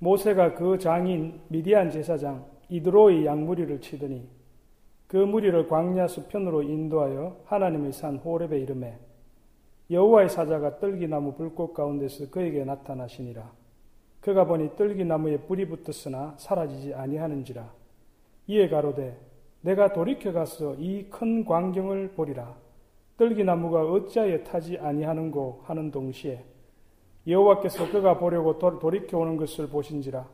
[0.00, 4.28] 모세가 그 장인 미디안 제사장 이드로의 양무리를 치더니
[5.06, 8.98] 그 무리를 광야 수편으로 인도하여 하나님의 산 호렙에 이름에
[9.90, 13.50] 여호와의 사자가 떨기나무 불꽃 가운데서 그에게 나타나시니라.
[14.20, 17.72] 그가 보니 떨기나무에 불이 붙었으나 사라지지 아니하는지라.
[18.46, 19.18] 이에 가로되
[19.62, 22.54] 내가 돌이켜 가서 이 큰 광경을 보리라.
[23.16, 26.44] 떨기나무가 어찌하여 타지 아니하는고 하는 동시에
[27.26, 30.26] 여호와께서 그가 보려고 돌이켜 오는 것을 보신지라.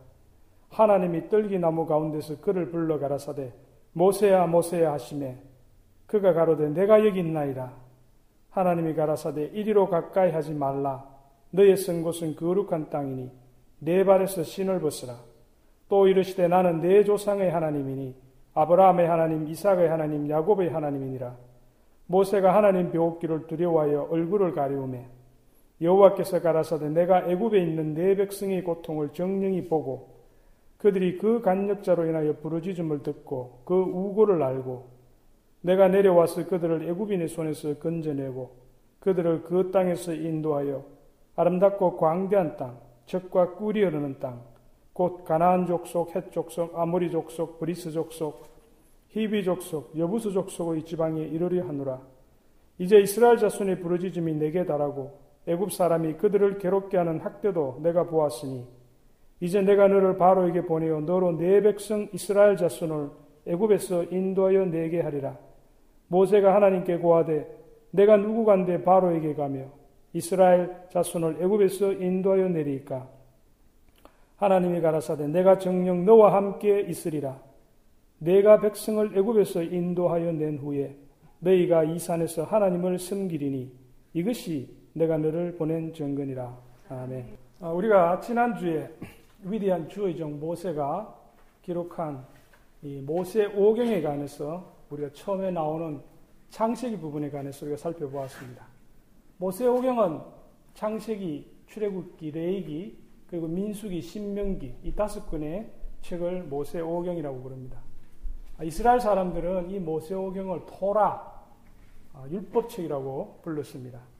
[0.70, 3.52] 하나님이 떨기나무 가운데서 그를 불러 가라사대
[3.92, 5.38] 모세야 모세야 하심에
[6.06, 7.72] 그가 가로되 내가 여기 있나이다.
[8.50, 11.04] 하나님이 가라사대 이리로 가까이 하지 말라.
[11.50, 13.30] 너의 쓴 곳은 거룩한 땅이니
[13.80, 15.16] 내 발에서 신을 벗으라.
[15.88, 18.14] 또 이르시되 나는 내 조상의 하나님이니
[18.54, 21.36] 아브라함의 하나님, 이삭의 하나님, 야곱의 하나님이니라.
[22.06, 25.06] 모세가 하나님 뵈옵기를 두려워하여 얼굴을 가리우매
[25.80, 30.16] 여호와께서 가라사대 내가 애굽에 있는 내 백성의 고통을 정녕히 보고
[30.78, 34.88] 그들이 그 간역자로 인하여 부르짖음을 듣고 그 우고를 알고
[35.60, 38.56] 내가 내려와서 그들을 애굽인의 손에서 건져내고
[39.00, 40.84] 그들을 그 땅에서 인도하여
[41.36, 44.42] 아름답고 광대한 땅, 젖과 꿀이 흐르는 땅,
[44.92, 48.46] 곧 가나안 족속, 헷 족속, 아모리 족속, 브리스 족속,
[49.08, 52.00] 히비 족속, 여부수 족속의 지방에 이르려 하노라.
[52.78, 58.66] 이제 이스라엘 자손의 부르짖음이 내게 달하고 애굽 사람이 그들을 괴롭게 하는 학대도 내가 보았으니
[59.40, 63.10] 이제 내가 너를 바로에게 보내어 너로 내 백성 이스라엘 자손을
[63.46, 65.38] 애굽에서 인도하여 내게 하리라.
[66.08, 67.46] 모세가 하나님께 고하되
[67.90, 69.66] 내가 누구간데 바로에게 가며
[70.12, 73.08] 이스라엘 자손을 애굽에서 인도하여 내리까
[74.36, 77.40] 하나님이 가라사대 내가 정령 너와 함께 있으리라.
[78.18, 80.96] 내가 백성을 애굽에서 인도하여 낸 후에
[81.40, 83.70] 너희가 이 산에서 하나님을 섬기리니
[84.14, 86.58] 이것이 내가 너를 보낸 정근이라.
[86.88, 87.36] 아멘.
[87.60, 88.90] 아, 우리가 지난주에
[89.42, 91.14] 위대한 주의 종 모세가
[91.60, 92.24] 기록한
[92.80, 96.00] 이 모세 오경에 관해서 우리가 처음에 나오는
[96.48, 98.66] 창세기 부분에 관해서 우리가 살펴보았습니다.
[99.36, 100.20] 모세 오경은
[100.72, 102.98] 창세기, 출애굽기, 레이기,
[103.28, 105.70] 그리고 민수기, 신명기 이 다섯 권의
[106.00, 107.82] 책을 모세 오경이라고 부릅니다.
[108.56, 111.44] 아, 이스라엘 사람들은 이 모세 오경을 토라,
[112.14, 114.15] 아, 율법책이라고 불렀습니다.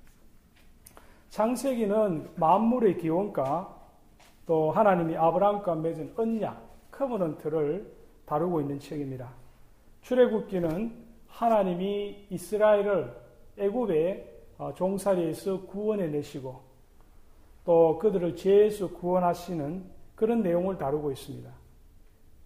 [1.37, 3.77] 창세기는 만물의 기원과
[4.47, 7.93] 또 하나님이 아브라함과 맺은 언약, 커버넌트를
[8.25, 9.35] 다루고 있는 책입니다.
[10.01, 13.15] 출애굽기는 하나님이 이스라엘을
[13.59, 16.63] 애굽의 어, 종살이에서 구원해 내시고
[17.67, 21.51] 또 그들을 죄에서 구원하시는 그런 내용을 다루고 있습니다.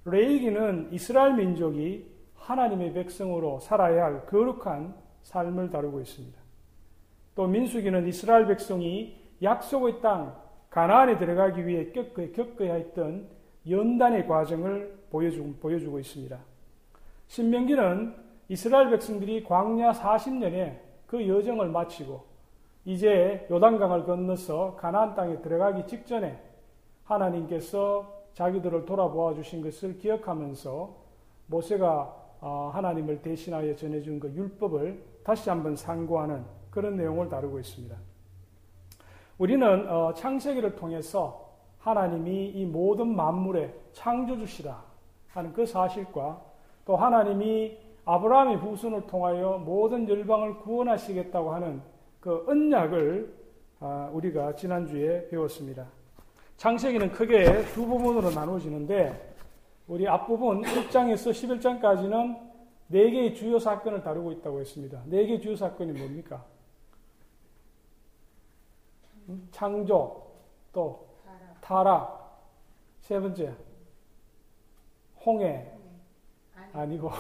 [0.07, 6.40] 레이기는 이스라엘 민족이 하나님의 백성으로 살아야 할 거룩한 삶을 다루고 있습니다.
[7.35, 10.37] 또 민수기는 이스라엘 백성이 약속의 땅
[10.71, 13.29] 가나안에 들어가기 위해 겪어야 했던
[13.69, 16.39] 연단의 과정을 보여주고, 보여주고 있습니다.
[17.27, 18.15] 신명기는
[18.49, 22.25] 이스라엘 백성들이 광야 40년에 그 여정을 마치고
[22.85, 26.39] 이제 요단강을 건너서 가나안 땅에 들어가기 직전에
[27.05, 30.97] 하나님께서 자기들을 돌아보아 주신 것을 기억하면서
[31.47, 37.97] 모세가 어, 하나님을 대신하여 전해준 그 율법을 다시 한번 상고하는 그런 내용을 다루고 있습니다.
[39.39, 44.83] 우리는 어, 창세기를 통해서 하나님이 이 모든 만물의 창조주시다
[45.29, 46.43] 하는 그 사실과
[46.85, 51.81] 또 하나님이 아브라함의 후손을 통하여 모든 열방을 구원하시겠다고 하는
[52.21, 53.41] 그 언약을
[53.81, 55.87] 아, 우리가 지난주에 배웠습니다.
[56.59, 59.35] 창세기는 크게 두 부분으로 나누어지는데
[59.89, 62.39] 우리 앞부분 1장에서 11장까지는
[62.89, 65.01] 네 개의 주요 사건을 다루고 있다고 했습니다.
[65.07, 66.45] 네 개의 주요 사건이 뭡니까?
[69.51, 70.31] 창조,
[70.73, 71.09] 또
[71.61, 72.21] 타락,
[73.01, 73.55] 세 번째
[75.25, 75.73] 홍해
[76.73, 77.11] 아니고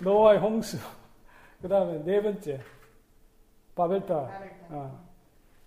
[0.00, 0.76] 노아의 홍수.
[1.60, 2.60] 그 다음에 네 번째
[3.74, 4.30] 바벨탑.
[4.70, 5.06] 어.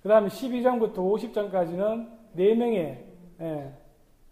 [0.02, 3.06] 그 다음에 12장부터 50장까지는 네 명의
[3.42, 3.74] 예,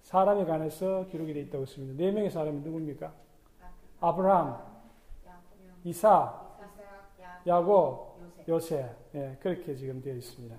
[0.01, 2.03] 사람에 관해서 기록이 되어 있다고 했습니다.
[2.03, 3.11] 네 명의 사람이 누굽니까?
[3.99, 4.57] 아브라함,
[5.83, 6.41] 이사,
[7.45, 8.06] 야곱,
[8.47, 8.89] 요셉.
[9.15, 10.55] 예, 그렇게 지금 되어 있습니다.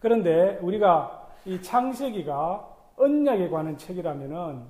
[0.00, 4.64] 그런데 우리가 이 창세기가 언약에 관한 책이라면은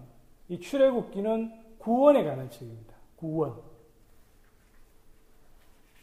[0.49, 2.95] 이 출애굽기는 구원에 관한 책입니다.
[3.17, 3.55] 구원.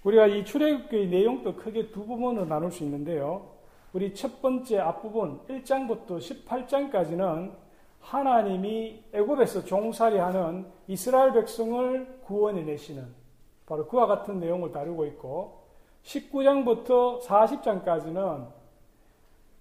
[0.04, 3.56] 우리가 이 출애굽기의 내용도 크게 두 부분으로 나눌 수 있는데요.
[3.94, 7.54] 우리 첫 번째 앞부분 1장부터 18장까지는
[8.02, 13.08] 하나님이 애굽에서 종살이하는 이스라엘 백성을 구원해 내시는
[13.66, 15.65] 바로 그와 같은 내용을 다루고 있고
[16.06, 18.48] 19장부터 40장까지는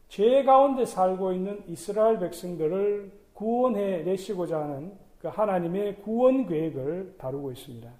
[0.08, 7.90] 죄 가운데 살고 있는 이스라엘 백성들을 구원해 내시고자 하는 그 하나님의 구원 계획을 다루고 있습니다.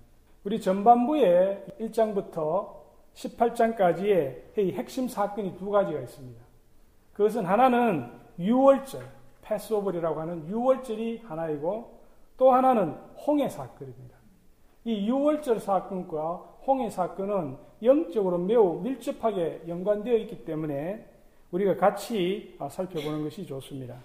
[0.44, 6.44] 우리 전반부에 1장부터 18장까지의 핵심 사건이 두 가지가 있습니다.
[7.14, 9.02] 그것은 하나는 유월절,
[9.43, 11.99] 패스오버리라고 하는 유월절이 하나이고
[12.37, 12.94] 또 하나는
[13.26, 14.14] 홍해 사건입니다.
[14.85, 21.06] 이 유월절 사건과 홍해 사건은 영적으로 매우 밀접하게 연관되어 있기 때문에
[21.50, 23.99] 우리가 같이 살펴보는 것이 좋습니다.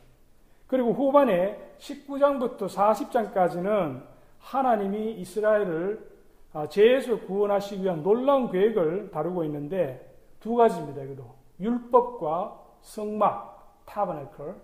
[0.67, 4.03] 그리고 후반에 19장부터 40장까지는
[4.39, 6.09] 하나님이 이스라엘을
[6.69, 11.01] 죄에서 구원하시기 위한 놀라운 계획을 다루고 있는데 두 가지입니다.
[11.03, 14.55] 이것도 율법과 성막, 타버네클,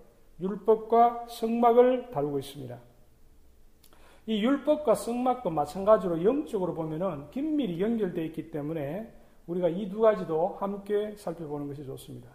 [0.42, 2.78] 율법과 성막을 다루고 있습니다.
[4.28, 9.12] 이 율법과 성막도 마찬가지로 영적으로 보면은 긴밀히 연결되어 있기 때문에
[9.48, 12.30] 우리가 이 두 가지도 함께 살펴보는 것이 좋습니다.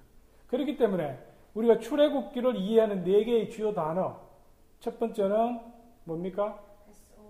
[0.46, 1.18] 그렇기 때문에
[1.54, 4.20] 우리가 출애굽기를 이해하는 네 개의 주요 단어
[4.78, 5.60] 첫 번째는
[6.04, 6.58] 뭡니까?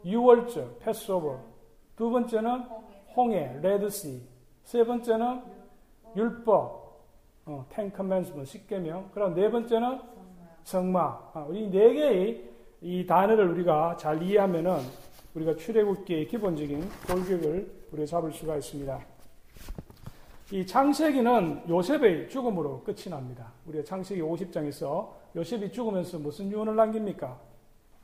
[0.05, 1.41] 유월절, 패스오버.
[1.97, 2.65] 두 번째는
[3.17, 4.23] 홍해, 레드시.
[4.63, 5.43] 세 번째는
[6.17, 7.01] 율법,
[7.47, 9.11] 어, 텐 커맨스먼, 십계명.
[9.13, 10.01] 그럼 네 번째는
[10.63, 11.33] 성막.
[11.35, 12.50] 아, 우리 네 개의
[12.83, 14.79] 이 단어를 우리가 잘 이해하면은
[15.35, 18.99] 우리가 출애굽기의 기본적인 골격을 우리가 잡을 수가 있습니다.
[20.53, 23.53] 이 창세기는 요셉의 죽음으로 끝이 납니다.
[23.67, 27.39] 우리가 창세기 50장에서 요셉이 죽으면서 무슨 유언을 남깁니까?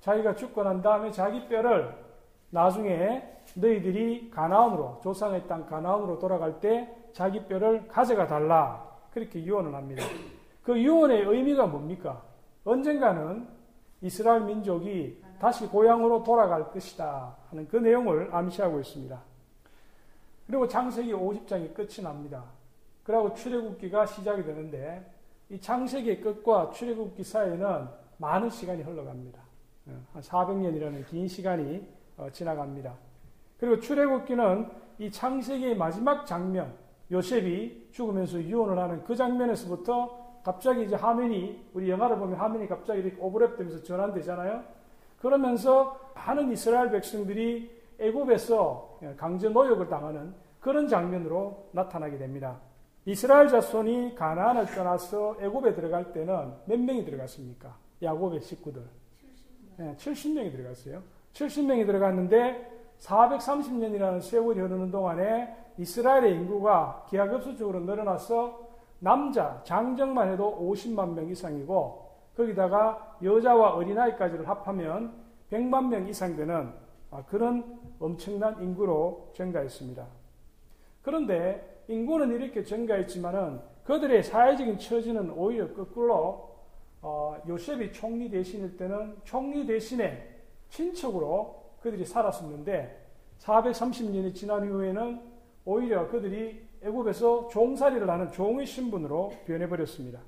[0.00, 1.92] 자기가 죽고 난 다음에 자기 뼈를
[2.50, 3.22] 나중에
[3.54, 10.04] 너희들이 가나안으로 조상의 땅 가나안으로 돌아갈 때 자기 뼈를 가져가 달라 그렇게 유언을 합니다.
[10.62, 12.22] 그 유언의 의미가 뭡니까?
[12.64, 13.55] 언젠가는
[14.02, 19.20] 이스라엘 민족이 다시 고향으로 돌아갈 것이다 하는 그 내용을 암시하고 있습니다.
[20.46, 22.44] 그리고 창세기 50장이 끝이 납니다.
[23.02, 25.12] 그리고 출애굽기가 시작이 되는데
[25.48, 27.88] 이 창세기의 끝과 출애굽기 사이에는
[28.18, 29.40] 많은 시간이 흘러갑니다.
[29.88, 32.94] 예, 한 400년이라는 긴 시간이 어, 지나갑니다.
[33.58, 36.74] 그리고 출애굽기는 이 창세기의 마지막 장면,
[37.10, 43.16] 요셉이 죽으면서 유언을 하는 그 장면에서부터 갑자기 이제 화면이 우리 영화를 보면 화면이 갑자기 이렇게
[43.16, 44.62] 오버랩되면서 전환되잖아요.
[45.20, 52.60] 그러면서 많은 이스라엘 백성들이 애굽에서 강제 노역을 당하는 그런 장면으로 나타나게 됩니다.
[53.06, 57.76] 이스라엘 자손이 가나안을 떠나서 애굽에 들어갈 때는 몇 명이 들어갔습니까?
[58.00, 58.82] 야곱의 식구들.
[59.80, 59.96] 70명.
[59.96, 61.02] 70명이 들어갔어요.
[61.32, 68.65] 70명이 들어갔는데 430년이라는 세월이 흐르는 동안에 이스라엘의 인구가 기하급수적으로 늘어나서
[68.98, 72.06] 남자, 장정만 해도 50만 명 이상이고
[72.36, 75.12] 거기다가 여자와 어린아이까지를 합하면
[75.50, 76.72] 100만 명 이상 되는
[77.28, 80.06] 그런 엄청난 인구로 증가했습니다.
[81.02, 86.56] 그런데 인구는 이렇게 증가했지만은 그들의 사회적인 처지는 오히려 거꾸로
[87.00, 90.28] 어, 요셉이 총리 대신일 때는 총리 대신에
[90.68, 93.06] 친척으로 그들이 살았었는데
[93.38, 95.20] 430년이 지난 이후에는
[95.64, 100.20] 오히려 그들이 애굽에서 종살이를 하는 종의 신분으로 변해버렸습니다.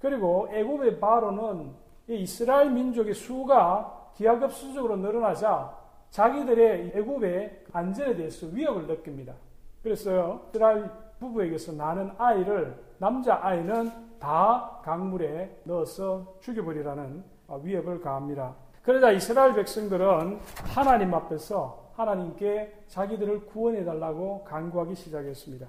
[0.00, 1.70] 그리고 애굽의 바로는
[2.08, 5.76] 이스라엘 민족의 수가 기하급수적으로 늘어나자
[6.10, 9.34] 자기들의 애굽의 안전에 대해서 위협을 느낍니다.
[9.82, 17.24] 그래서 이스라엘 부부에게서 나는 아이를 남자 아이는 다 강물에 넣어서 죽여버리라는
[17.62, 18.54] 위협을 가합니다.
[18.82, 20.40] 그러자 이스라엘 백성들은
[20.74, 25.66] 하나님 앞에서 하나님께 자기들을 구원해 달라고 간구하기 시작했습니다.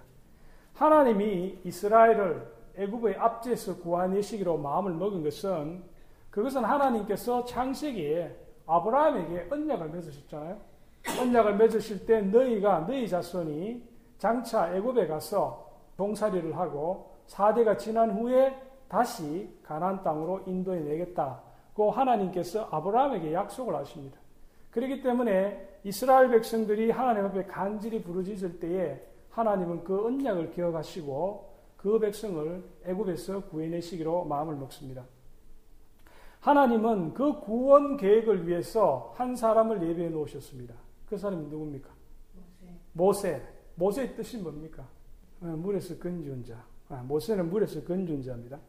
[0.74, 5.84] 하나님이 이스라엘을 애굽의 압제에서 구하내시기로 마음을 먹은 것은
[6.30, 10.58] 그것은 하나님께서 창세기에 아브라함에게 언약을 맺으셨잖아요.
[11.22, 13.84] 언약을 맺으실 때 너희가 너희 자손이
[14.18, 23.34] 장차 애굽에 가서 동사리를 하고 4대가 지난 후에 다시 가나안 땅으로 인도해 내겠다고 하나님께서 아브라함에게
[23.34, 24.23] 약속을 하십니다.
[24.74, 29.00] 그렇기 때문에 이스라엘 백성들이 하나님 앞에 간절히 부르짖을 때에
[29.30, 35.06] 하나님은 그 언약을 기억하시고 그 백성을 애굽에서 구해내시기로 마음을 먹습니다.
[36.40, 40.74] 하나님은 그 구원 계획을 위해서 한 사람을 예배해 놓으셨습니다.
[41.08, 41.90] 그 사람이 누굽니까?
[42.94, 43.42] 모세.
[43.76, 44.02] 모세.
[44.02, 44.88] 의 뜻이 뭡니까?
[45.42, 46.66] 어, 물에서 건지온 자.
[46.90, 48.60] 아, 모세는 물에서 건지온 자입니다.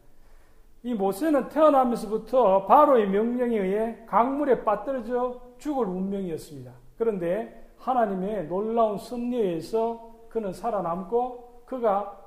[0.85, 6.73] 이 모세는 태어나면서부터 바로의 명령에 의해 강물에 빠뜨려져 죽을 운명이었습니다.
[6.99, 12.21] 그런데 하나님의 놀라운 섭리에서 그는 살아남고 그가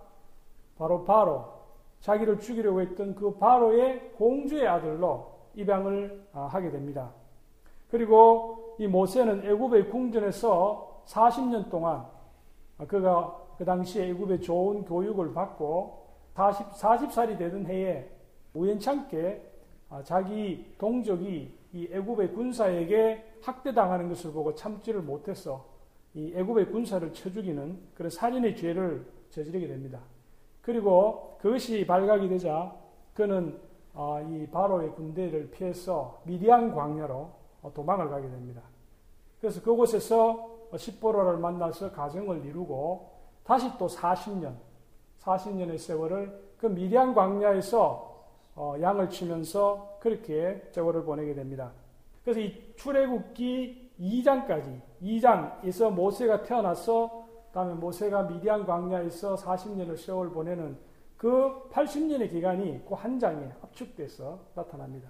[0.75, 1.45] 바로 바로
[1.99, 7.11] 자기를 죽이려고 했던 그 바로의 공주의 아들로 입양을 아, 하게 됩니다.
[7.91, 12.07] 그리고 이 모세는 애굽의 궁전에서 40년 동안
[12.87, 18.16] 그가 그 당시에 애굽의 좋은 교육을 받고 40, 40살이 되던 해에
[18.57, 19.53] 우연찮게
[19.89, 25.65] 아, 자기 동족이 이 애굽의 군사에게 학대당하는 것을 보고 참지를 못해서
[26.13, 29.99] 이 애굽의 군사를 쳐 죽이는 그런 살인의 죄를 저지르게 됩니다.
[30.61, 32.75] 그리고 그것이 발각이 되자
[33.13, 33.59] 그는
[33.93, 37.31] 아, 이 바로의 군대를 피해서 미디안 광야로
[37.73, 38.61] 도망을 가게 됩니다.
[39.39, 43.11] 그래서 그곳에서 십보로를 만나서 가정을 이루고
[43.43, 44.55] 다시 또 40년,
[45.21, 48.06] 40년의 세월을 그 미디안 광야에서
[48.57, 51.71] 어, 양을 치면서 그렇게 세월을 보내게 됩니다.
[52.23, 60.77] 그래서 이 출애굽기 2장까지 2장에서 모세가 태어나서 다음에 모세가 미디안 광야에서 40년을 세월 보내는
[61.17, 65.09] 그 80년의 기간이 그 한 장에 압축돼서 나타납니다.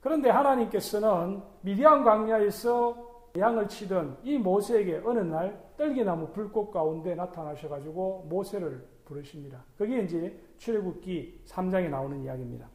[0.00, 8.86] 그런데 하나님께서는 미디안 광야에서 양을 치던 이 모세에게 어느 날 떨기나무 불꽃 가운데 나타나셔가지고 모세를
[9.06, 9.64] 부르십니다.
[9.78, 12.68] 그게 이제 출애굽기 3장에 나오는 이야기입니다.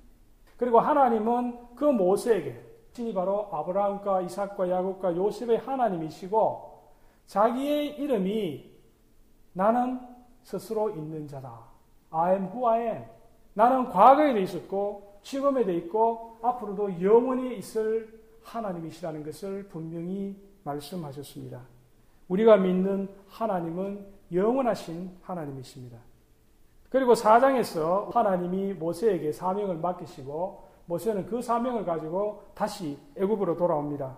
[0.57, 6.81] 그리고 하나님은 그 모세에게 신이 바로 아브라함과 이삭과 야곱과 요셉의 하나님이시고
[7.27, 8.75] 자기의 이름이
[9.53, 9.99] 나는
[10.43, 11.59] 스스로 있는 자다.
[12.09, 13.03] I am who I am.
[13.53, 21.61] 나는 과거에도 있었고 지금에도 있고 앞으로도 영원히 있을 하나님이시라는 것을 분명히 말씀하셨습니다.
[22.27, 26.06] 우리가 믿는 하나님은 영원하신 하나님이십니다.
[26.89, 34.17] 그리고 4장에서 하나님이 모세에게 사명을 맡기시고 모세는 그 사명을 가지고 다시 애굽으로 돌아옵니다.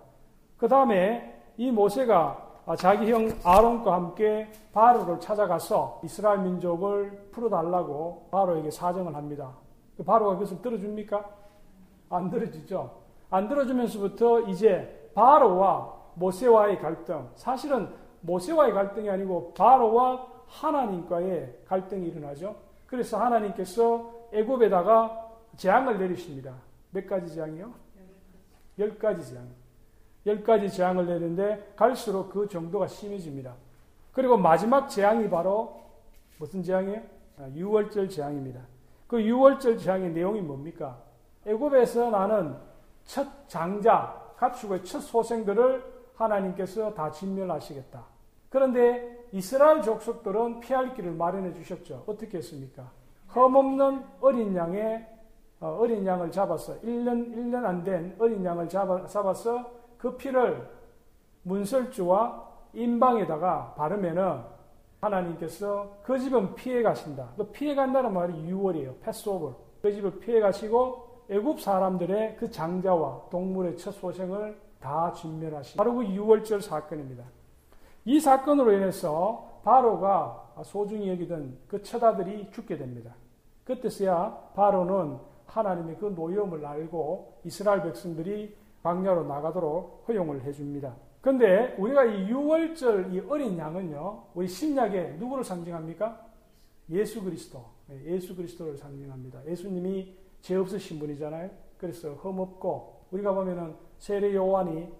[0.56, 9.16] 그 다음에 이 모세가 자기 형 아론과 함께 바로를 찾아가서 이스라엘 민족을 풀어달라고 바로에게 사정을
[9.16, 9.50] 합니다.
[9.96, 11.28] 그 바로가 그것을 들어줍니까?
[12.10, 12.90] 안 들어주죠.
[13.30, 17.88] 안 들어주면서부터 이제 바로와 모세와의 갈등, 사실은
[18.20, 22.56] 모세와의 갈등이 아니고 바로와 하나님과의 갈등이 일어나죠.
[22.86, 26.54] 그래서 하나님께서 애굽에다가 재앙을 내리십니다.
[26.90, 27.72] 몇 가지 재앙이요?
[28.78, 29.48] 열 가지 재앙.
[30.26, 33.54] 열 가지 재앙을 내리는데 갈수록 그 정도가 심해집니다.
[34.12, 35.80] 그리고 마지막 재앙이 바로
[36.38, 37.00] 무슨 재앙이에요?
[37.38, 38.60] 아, 유월절 재앙입니다.
[39.06, 40.98] 그 유월절 재앙의 내용이 뭡니까?
[41.46, 42.56] 애굽에서 나는
[43.04, 48.04] 첫 장자, 가축의 첫 소생들을 하나님께서 다 진멸하시겠다.
[48.50, 52.04] 그런데 이스라엘 족속들은 피할 길을 마련해 주셨죠.
[52.06, 52.90] 어떻게 했습니까?
[53.28, 55.06] 흠없는 어린 양의
[55.60, 60.66] 어, 어린 양을 잡아서 1년 1년 안 된 어린 양을 잡아, 잡아서 그 피를
[61.42, 64.40] 문설주와 인방에다가 바르면은
[65.00, 67.28] 하나님께서 그 집은 피해 가신다.
[67.36, 68.94] 그 피해 간다는 말이 유월이에요.
[69.02, 69.54] 패스오버.
[69.82, 76.04] 그 집을 피해 가시고 애굽 사람들의 그 장자와 동물의 첫 소생을 다 진멸하신 바로 그
[76.04, 77.24] 유월절 사건입니다.
[78.04, 83.14] 이 사건으로 인해서 바로가 소중히 여기던 그 처다들이 죽게 됩니다.
[83.64, 90.94] 그때서야 바로는 하나님의 그 노여움을 알고 이스라엘 백성들이 광야로 나가도록 허용을 해줍니다.
[91.20, 96.26] 근데 우리가 이 6월절 이 어린 양은요, 우리 신약에 누구를 상징합니까?
[96.90, 97.62] 예수 그리스도.
[97.88, 99.46] 네, 예수 그리스도를 상징합니다.
[99.46, 101.50] 예수님이 죄 없으신 분이잖아요.
[101.76, 104.99] 그래서 흠없고, 우리가 보면은 세례 요한이 어,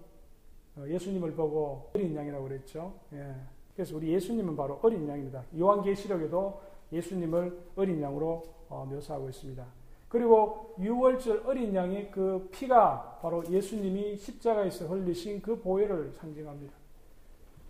[0.77, 2.93] 예수님을 보고 어린 양이라고 그랬죠.
[3.13, 3.35] 예.
[3.75, 5.43] 그래서 우리 예수님은 바로 어린 양입니다.
[5.57, 6.61] 요한계시록에도
[6.91, 9.65] 예수님을 어린 양으로 어, 묘사하고 있습니다.
[10.07, 16.73] 그리고 6월절 어린 양의 그 피가 바로 예수님이 십자가에서 흘리신 그 보혈을 상징합니다.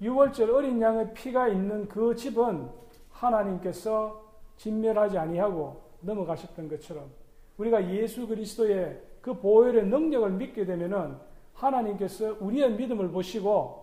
[0.02, 2.68] 6월절 어린 양의 피가 있는 그 집은
[3.12, 4.24] 하나님께서
[4.58, 7.12] 진멸하지 아니하고 넘어가셨던 것처럼
[7.58, 11.16] 우리가 예수 그리스도의 그 보혈의 능력을 믿게 되면은
[11.66, 13.82] 하나님께서 우리의 믿음을 보시고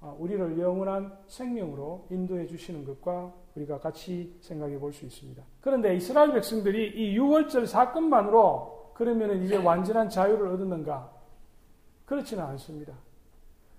[0.00, 5.42] 어, 우리를 영원한 생명으로 인도해 주시는 것과 우리가 같이 생각해 볼 수 있습니다.
[5.60, 11.10] 그런데 이스라엘 백성들이 이 6월절 사건만으로 그러면 이제 완전한 자유를 얻었는가?
[12.04, 12.94] 그렇지는 않습니다.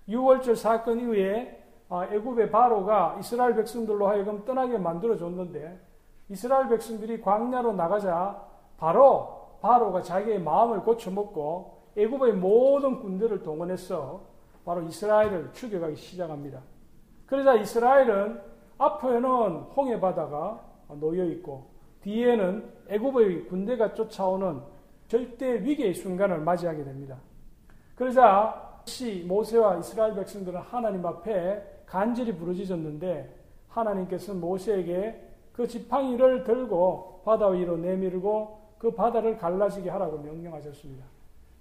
[0.07, 5.79] 6월절 사건 이후에 아, 애굽의 바로가 이스라엘 백성들로 하여금 떠나게 만들어 줬는데
[6.29, 8.41] 이스라엘 백성들이 광야로 나가자
[8.77, 14.21] 바로 바로가 자기의 마음을 고쳐먹고 애굽의 모든 군대를 동원해서
[14.65, 16.61] 바로 이스라엘을 추격하기 시작합니다.
[17.25, 18.39] 그러자 이스라엘은
[18.77, 20.63] 앞에는 홍해 바다가
[20.99, 21.67] 놓여 있고
[22.01, 24.61] 뒤에는 애굽의 군대가 쫓아오는
[25.07, 27.17] 절대 위기의 순간을 맞이하게 됩니다.
[27.95, 33.33] 그러자 시 모세와 이스라엘 백성들은 하나님 앞에 간절히 부르짖었는데
[33.69, 41.12] 하나님께서 모세에게 그 지팡이를 들고 바다 위로 내밀고 그 바다를 갈라지게 하라고 명령하셨습니다.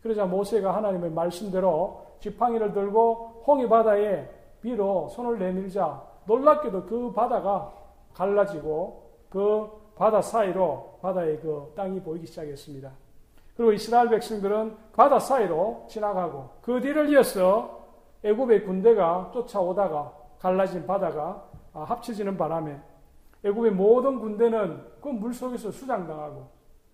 [0.02, 4.28] 그러자 모세가 하나님의 말씀대로 지팡이를 들고 홍해 바다에
[4.62, 7.73] 위로 손을 내밀자 놀랍게도 그 바다가
[8.14, 12.90] 갈라지고 그 바다 사이로 바다의 그 땅이 보이기 시작했습니다.
[13.56, 17.82] 그리고 이스라엘 백성들은 바다 사이로 지나가고 그 뒤를 이어서
[18.25, 21.44] 애굽의 군대가 쫓아오다가 갈라진 바다가
[21.75, 22.78] 아, 합쳐지는 바람에
[23.44, 26.49] 애굽의 모든 군대는 그 물속에서 수장당하고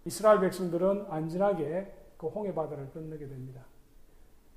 [0.04, 3.62] 이스라엘 백성들은 안전하게 그 홍해 바다를 건너게 됩니다.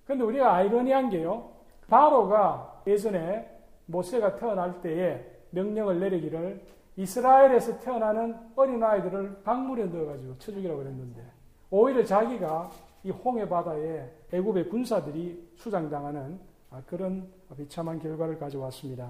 [0.04, 1.52] 그런데 우리가 아이러니한 게요.
[1.88, 3.50] 바로가 예전에
[3.86, 6.62] 모세가 태어날 때에 명령을 내리기를
[6.98, 11.24] 이스라엘에서 태어나는 어린아이들을 강물에 넣어가지고 쳐죽이라고 그랬는데
[11.70, 12.70] 오히려 자기가
[13.04, 16.40] 이 홍해 바다에 애굽의 군사들이 수장당하는
[16.88, 17.28] 그런
[17.58, 19.10] 비참한 결과를 가져왔습니다.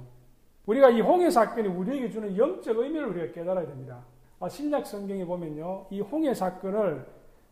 [0.66, 4.04] 우리가 이 홍해 사건이 우리에게 주는 영적 의미를 우리가 깨달아야 됩니다.
[4.50, 7.06] 신약 성경에 보면요, 이 홍해 사건을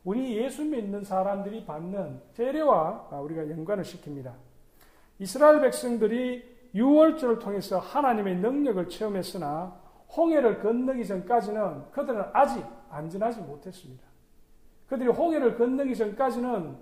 [0.03, 4.33] 우리 예수 믿는 사람들이 받는 세례와 우리가 연관을 시킵니다.
[5.19, 9.77] 이스라엘 백성들이 6월절을 통해서 하나님의 능력을 체험했으나
[10.15, 14.03] 홍해를 건너기 전까지는 그들은 아직 안전하지 못했습니다.
[14.87, 16.75] 그들이 홍해를 건너기 전까지는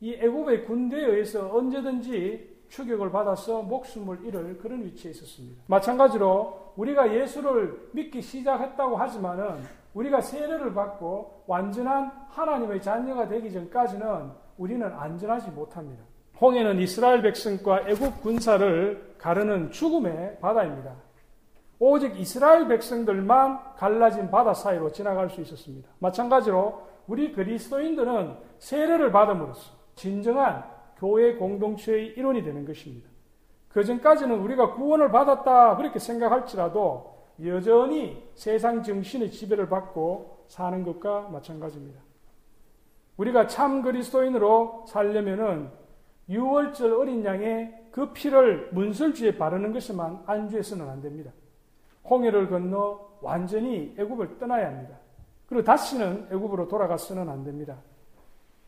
[0.00, 5.62] 이 애굽의 군대에 의해서 언제든지 추격을 받아서 목숨을 잃을 그런 위치에 있었습니다.
[5.66, 9.58] 마찬가지로 우리가 예수를 믿기 시작했다고 하지만은
[9.94, 16.04] 우리가 세례를 받고 완전한 하나님의 자녀가 되기 전까지는 우리는 안전하지 못합니다.
[16.40, 20.94] 홍해는 이스라엘 백성과 애굽 군사를 가르는 죽음의 바다입니다.
[21.80, 25.88] 오직 이스라엘 백성들만 갈라진 바다 사이로 지나갈 수 있었습니다.
[25.98, 30.64] 마찬가지로 우리 그리스도인들은 세례를 받음으로써 진정한
[30.96, 33.07] 교회 공동체의 일원이 되는 것입니다.
[33.68, 42.00] 그 전까지는 우리가 구원을 받았다 그렇게 생각할지라도 여전히 세상 정신의 지배를 받고 사는 것과 마찬가지입니다.
[43.16, 45.70] 우리가 참 그리스도인으로 살려면은
[46.28, 51.32] 6월절 어린 양의 그 피를 문설주에 바르는 것에만 안주해서는 안 됩니다.
[52.08, 54.96] 홍해를 건너 완전히 애굽을 떠나야 합니다.
[55.46, 57.76] 그리고 다시는 애굽으로 돌아가서는 안 됩니다.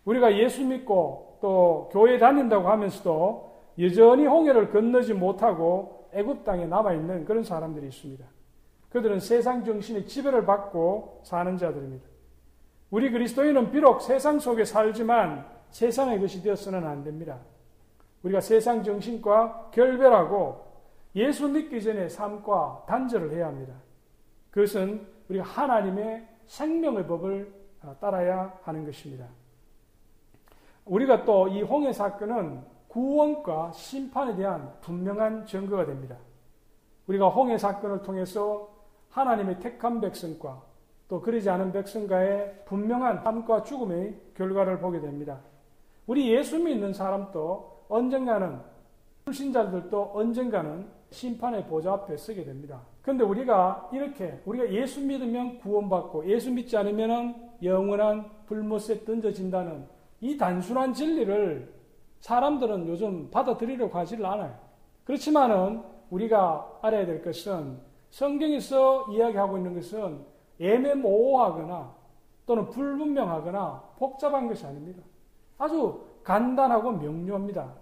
[0.04, 7.24] 우리가 예수 믿고 또 교회 다닌다고 하면서도 여전히 홍해를 건너지 못하고 애굽 땅에 남아 있는
[7.24, 8.24] 그런 사람들이 있습니다.
[8.90, 12.09] 그들은 세상 정신의 지배를 받고 사는 자들입니다.
[12.90, 17.38] 우리 그리스도인은 비록 세상 속에 살지만 세상의 것이 되어서는 안 됩니다.
[18.24, 20.68] 우리가 세상 정신과 결별하고
[21.14, 23.74] 예수 믿기 전에 삶과 단절을 해야 합니다.
[24.50, 27.52] 그것은 우리가 하나님의 생명의 법을
[28.00, 29.26] 따라야 하는 것입니다.
[30.85, 36.16] 우리가 또 이 홍해 사건은 구원과 심판에 대한 분명한 증거가 됩니다.
[37.07, 38.68] 우리가 홍해 사건을 통해서
[39.11, 40.62] 하나님의 택한 백성과
[41.09, 45.40] 또 그러지 않은 백성과의 분명한 삶과 죽음의 결과를 보게 됩니다.
[46.07, 48.59] 우리 예수 믿는 사람도 언젠가는
[49.24, 52.81] 불신자들도 언젠가는 심판의 보좌 앞에 서게 됩니다.
[53.03, 59.87] 그런데 우리가 이렇게 우리가 예수 믿으면 구원받고 예수 믿지 않으면 영원한 불못에 던져진다는
[60.20, 61.80] 이 단순한 진리를
[62.20, 64.54] 사람들은 요즘 받아들이려고 하지를 않아요.
[65.04, 67.78] 그렇지만은 우리가 알아야 될 것은
[68.11, 70.20] 성경에서 이야기하고 있는 것은
[70.61, 71.94] 애매모호하거나
[72.46, 75.02] 또는 불분명하거나 복잡한 것이 아닙니다.
[75.59, 77.74] 아주 간단하고 명료합니다.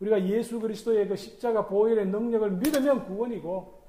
[0.00, 3.80] 우리가 예수 그리스도의 그 십자가 보혈의 능력을 믿으면 구원이고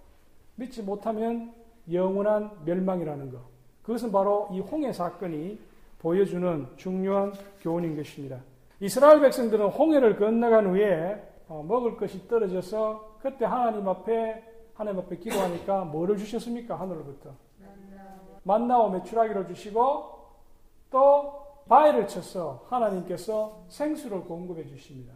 [0.56, 1.54] 믿지 못하면
[1.91, 3.41] 영원한 멸망이라는 것.
[3.82, 5.60] 그것은 바로 이 홍해 사건이
[6.00, 8.39] 보여주는 중요한 교훈인 것입니다.
[8.80, 14.44] 이스라엘 백성들은 홍해를 건너간 후에 어, 먹을 것이 떨어져서 그때 하나님 앞에
[14.76, 16.80] 하나님 앞에 기도하니까 뭐를 주셨습니까?
[16.80, 17.32] 하늘로부터
[18.44, 20.18] 만나와 메추라기를 주시고
[20.92, 25.13] 또 바위를 쳐서 하나님께서 생수를 공급해 주십니다.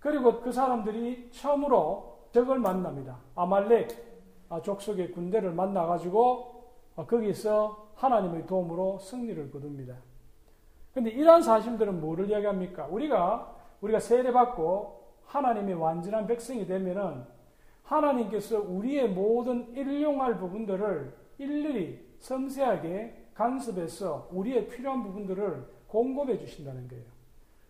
[0.00, 3.18] 그리고 그 사람들이 처음으로 적을 만납니다.
[3.36, 3.88] 아말렉
[4.48, 6.64] 아, 족속의 군대를 만나가지고
[6.96, 9.94] 어, 거기서 하나님의 도움으로 승리를 거둡니다.
[10.94, 12.86] 근데 이러한 사실들은 뭐를 이야기합니까?
[12.86, 17.24] 우리가, 우리가 세례받고 하나님의 완전한 백성이 되면은
[17.82, 27.04] 하나님께서 우리의 모든 일용할 부분들을 일일이 섬세하게 간섭해서 우리의 필요한 부분들을 공급해 주신다는 거예요.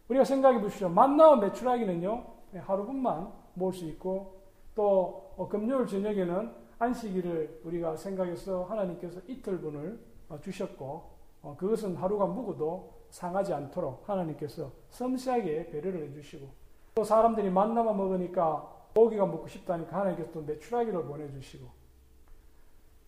[0.08, 0.90] 우리가 생각해 보시죠.
[0.90, 2.26] 만나와 매출하기는요,
[2.58, 4.42] 하루분만 모을 수 있고,
[4.74, 11.10] 또 어, 금요일 저녁에는 안식일을 우리가 생각해서 하나님께서 이틀분을 어, 주셨고,
[11.42, 16.48] 어, 그것은 하루가 묵어도 상하지 않도록 하나님께서 섬세하게 배려를 해주시고,
[16.96, 21.66] 또 사람들이 만나만 먹으니까 고기가 먹고 싶다니까 하나님께서 또 매출하기를 보내주시고,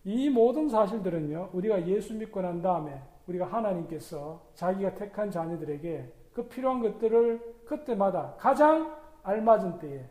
[0.05, 6.81] 이 모든 사실들은요, 우리가 예수 믿고 난 다음에 우리가 하나님께서 자기가 택한 자녀들에게 그 필요한
[6.81, 10.05] 것들을 그때마다 가장 알맞은 때에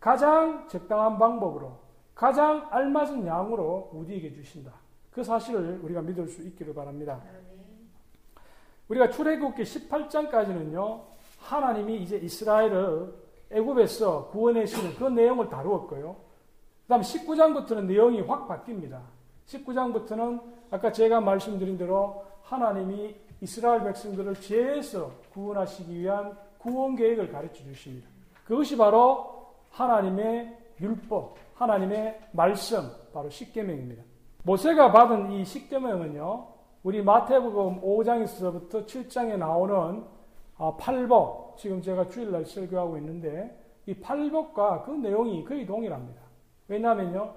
[0.00, 1.76] 가장 적당한 방법으로
[2.14, 4.72] 가장 알맞은 양으로 우리에게 주신다.
[5.10, 7.20] 그 사실을 우리가 믿을 수 있기를 바랍니다.
[8.92, 11.00] 우리가 출애굽기 18장까지는요.
[11.40, 13.14] 하나님이 이제 이스라엘을
[13.50, 16.16] 애굽에서 구원해시는 그 내용을 다루었고요.
[16.82, 19.00] 그 다음 19장부터는 내용이 확 바뀝니다.
[19.46, 28.08] 19장부터는 아까 제가 말씀드린 대로 하나님이 이스라엘 백성들을 죄에서 구원하시기 위한 구원 계획을 가르쳐 주십니다.
[28.44, 34.02] 그것이 바로 하나님의 율법, 하나님의 말씀, 바로 십계명입니다.
[34.44, 36.51] 모세가 받은 이 십계명은요.
[36.82, 40.04] 우리 마태복음 5장에서부터 7장에 나오는
[40.56, 46.20] 아, 팔복, 지금 제가 주일날 설교하고 있는데 이 팔복과 그 내용이 거의 동일합니다.
[46.68, 47.34] 왜냐하면요.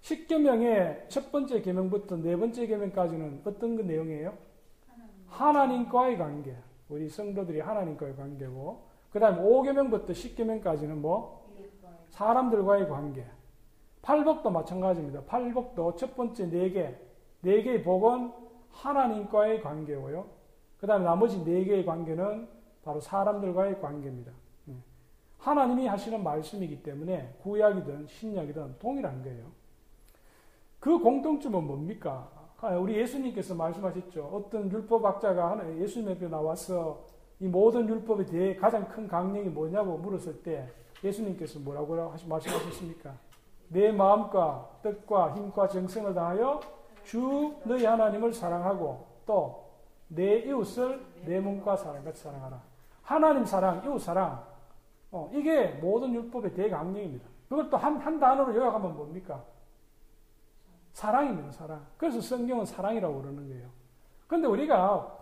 [0.00, 4.34] 십계명의 첫 번째 계명부터 네 번째 계명까지는 어떤 그 내용이에요?
[5.26, 6.54] 하나님 과의 관계.
[6.88, 11.44] 우리 성도들이 하나님과의 관계고 그 다음에 5계명부터 10계명까지는 뭐?
[12.10, 13.24] 사람들과의 관계.
[14.02, 15.22] 팔복도 마찬가지입니다.
[15.22, 16.94] 팔복도 첫 번째 4개,
[17.42, 18.43] 4개의 복은
[18.74, 20.26] 하나님과의 관계고요.
[20.78, 22.48] 그 다음에 나머지 4개의 관계는
[22.84, 24.32] 바로 사람들과의 관계입니다.
[24.66, 24.74] 네.
[25.38, 29.46] 하나님이 하시는 말씀이기 때문에 구약이든 신약이든 동일한 거예요.
[30.80, 32.30] 그 공통점은 뭡니까?
[32.60, 34.24] 아, 우리 예수님께서 말씀하셨죠.
[34.32, 37.04] 어떤 율법학자가 예수님에게 나와서
[37.40, 40.70] 이 모든 율법에 대해 가장 큰 강령이 뭐냐고 물었을 때
[41.02, 43.14] 예수님께서 뭐라고 말씀하셨습니까?
[43.68, 46.60] 내 마음과 뜻과 힘과 정성을 다하여
[47.04, 49.64] 주 너희 하나님을 사랑하고 또
[50.08, 52.60] 내 이웃을 내 몸과 사랑같이 사랑하라.
[53.02, 54.44] 하나님 사랑, 이웃 사랑.
[55.10, 57.26] 어, 이게 모든 율법의 대강령입니다.
[57.48, 59.42] 그걸 또 한, 한 단어로 요약하면 뭡니까?
[60.92, 61.84] 사랑입니다, 사랑.
[61.96, 63.68] 그래서 성경은 사랑이라고 그러는 거예요.
[64.26, 65.18] 근데 우리가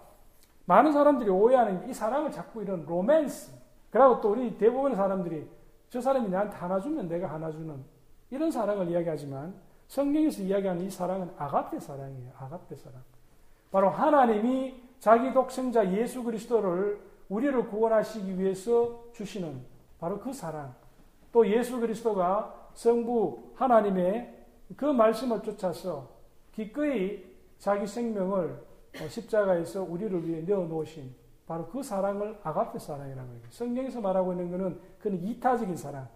[0.66, 3.52] 많은 사람들이 오해하는 이 사랑을 자꾸 이런 로맨스.
[3.90, 5.50] 그리고 또 우리 대부분의 사람들이
[5.90, 7.84] 저 사람이 나한테 하나 주면 내가 하나 주는
[8.30, 9.54] 이런 사랑을 이야기하지만
[9.88, 12.32] 성경에서 이야기하는 이 사랑은 아가페 사랑이에요.
[12.38, 13.02] 아가페 사랑.
[13.70, 19.60] 바로 하나님이 자기 독생자 예수 그리스도를 우리를 구원하시기 위해서 주시는
[19.98, 20.74] 바로 그 사랑.
[21.32, 26.10] 또 예수 그리스도가 성부 하나님의 그 말씀을 쫓아서
[26.52, 27.24] 기꺼이
[27.58, 28.62] 자기 생명을
[29.08, 31.14] 십자가에서 우리를 위해 내어 놓으신
[31.46, 33.40] 바로 그 사랑을 아가페 사랑이라고 해요.
[33.50, 36.08] 성경에서 말하고 있는 것은 그는 이타적인 사랑,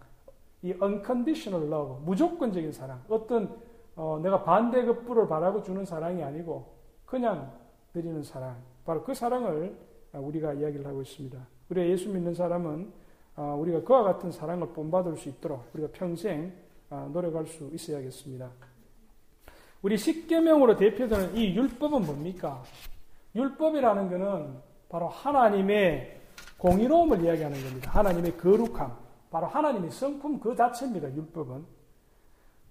[0.67, 3.01] 이 unconditional love, 무조건적인 사랑.
[3.09, 3.57] 어떤
[3.95, 6.67] 어, 내가 반대급부를 바라고 주는 사랑이 아니고
[7.05, 7.53] 그냥
[7.93, 8.57] 드리는 사랑.
[8.85, 9.77] 바로 그 사랑을
[10.13, 11.39] 우리가 이야기를 하고 있습니다.
[11.71, 12.93] 우리가 예수 믿는 사람은
[13.37, 16.53] 어, 우리가 그와 같은 사랑을 본받을 수 있도록 우리가 평생
[16.91, 18.51] 어, 노력할 수 있어야겠습니다.
[19.83, 22.63] 우리 십계명으로 대표되는 이 율법은 뭡니까?
[23.37, 26.21] 율법이라는 것은 바로 하나님의
[26.59, 27.91] 공의로움을 이야기하는 겁니다.
[27.93, 29.06] 하나님의 거룩함.
[29.37, 31.13] 바로 하나님의 성품 그 자체입니다.
[31.15, 31.63] 율법은.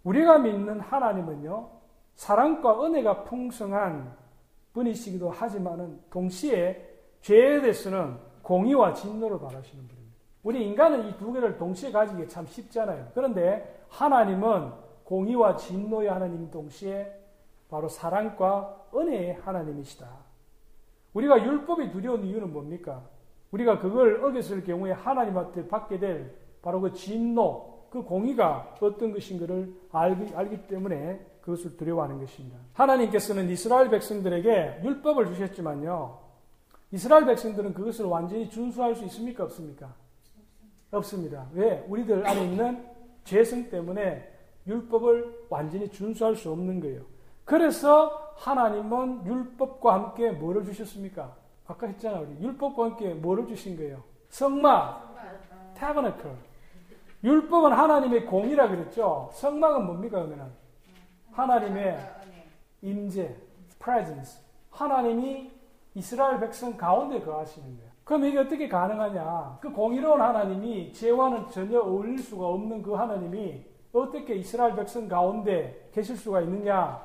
[0.03, 1.69] 우리가 믿는 하나님은요,
[2.15, 4.11] 사랑과 은혜가 풍성한
[4.73, 10.15] 분이시기도 하지만은 동시에 죄에 대해서는 공의와 진노를 바라시는 분입니다.
[10.41, 13.11] 우리 인간은 이 두 개를 동시에 가지기 참 쉽잖아요.
[13.13, 14.71] 그런데 하나님은
[15.03, 17.13] 공의와 진노의 하나님 동시에
[17.69, 20.09] 바로 사랑과 은혜의 하나님이시다.
[21.13, 23.03] 우리가 율법이 두려운 이유는 뭡니까?
[23.51, 30.33] 우리가 그걸 어겼을 경우에 하나님한테 받게 될 바로 그 진노, 그 공의가 어떤 것인가를 알기,
[30.33, 32.57] 알기 때문에 그것을 두려워하는 것입니다.
[32.73, 36.17] 하나님께서는 이스라엘 백성들에게 율법을 주셨지만요.
[36.91, 39.43] 이스라엘 백성들은 그것을 완전히 준수할 수 있습니까?
[39.43, 39.93] 없습니까?
[40.89, 41.45] 없습니다.
[41.53, 41.85] 왜?
[41.87, 42.83] 우리들 안에 있는
[43.25, 44.27] 죄성 때문에
[44.65, 47.03] 율법을 완전히 준수할 수 없는 거예요.
[47.43, 51.35] 그래서 하나님은 율법과 함께 뭐를 주셨습니까?
[51.67, 54.01] 아까 했잖아 우리 율법과 함께 뭐를 주신 거예요?
[54.29, 55.15] 성막,
[55.75, 56.54] 타버너클.
[57.25, 59.29] 율법은 하나님의 공이라 그랬죠.
[59.33, 60.53] 성막은 뭡니까 그러면?
[61.31, 61.97] 하나님의
[62.83, 63.35] 임재,
[63.79, 64.39] presence.
[64.69, 65.51] 하나님이
[65.95, 67.91] 이스라엘 백성 가운데 거하시는 거예요.
[68.03, 69.57] 그럼 이게 어떻게 가능하냐?
[69.59, 76.15] 그 공의로운 하나님이 죄와는 전혀 어울릴 수가 없는 그 하나님이 어떻게 이스라엘 백성 가운데 계실
[76.15, 77.01] 수가 있느냐?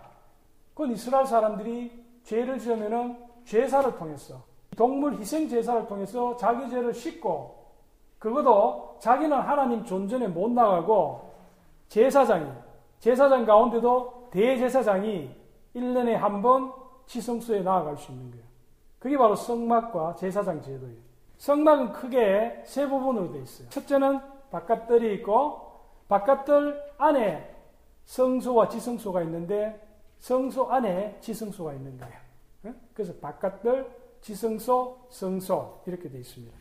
[0.74, 4.42] 그건 이스라엘 사람들이 죄를 지으면은 제사를 통해서
[4.76, 7.59] 동물 희생 제사를 통해서 자기 죄를 씻고
[8.20, 11.32] 그것도 자기는 하나님 존전에 못 나가고
[11.88, 12.48] 제사장이
[13.00, 15.34] 제사장 가운데도 대제사장이
[15.74, 16.72] 1년에 한 번
[17.06, 18.44] 지성소에 나아갈 수 있는 거예요.
[19.00, 20.96] 그게 바로 성막과 제사장 제도예요.
[21.38, 23.68] 성막은 크게 세 부분으로 되어 있어요.
[23.70, 24.20] 첫째는
[24.52, 25.72] 바깥들이 있고
[26.08, 27.52] 바깥들 안에
[28.04, 29.80] 성소와 지성소가 있는데
[30.18, 32.74] 성소 안에 지성소가 있는 거예요.
[32.92, 36.56] 그래서 바깥들, 지성소, 성소 이렇게 되어 있습니다.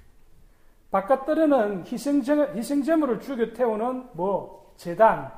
[0.92, 5.32] 바깥들에는 희생제, 희생제물을 죽여 태우는 뭐 재단,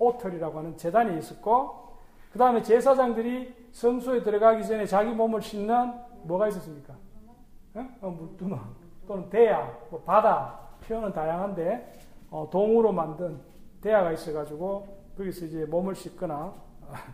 [0.00, 1.90] 오털이라고 하는 재단이 있었고
[2.32, 6.94] 그 다음에 제사장들이 성소에 들어가기 전에 자기 몸을 씻는 뭐가 있었습니까?
[8.00, 8.58] 어, 물두멍
[9.06, 11.92] 또는 대야, 뭐 바다 표현은 다양한데
[12.30, 13.40] 어, 동으로 만든
[13.80, 16.54] 대야가 있어가지고 거기서 이제 몸을 씻거나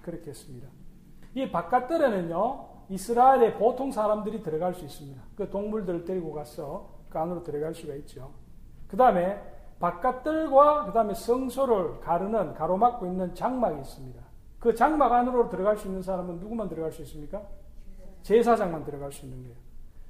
[0.03, 0.69] 그렇게 했습니다.
[1.35, 5.21] 이 바깥들에는요 이스라엘의 보통 사람들이 들어갈 수 있습니다.
[5.37, 8.31] 그 동물들을 데리고 가서 그 안으로 들어갈 수가 있죠.
[8.89, 9.43] 그 다음에
[9.81, 14.23] 바깥들과 그 다음에 성소를 가르는 가로막고 있는 장막이 있습니다.
[14.61, 17.41] 그 장막 안으로 들어갈 수 있는 사람은 누구만 들어갈 수 있습니까?
[18.21, 19.57] 제사장만 들어갈 수 있는 거예요.